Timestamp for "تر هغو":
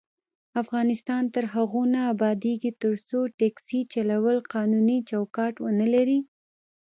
1.35-1.81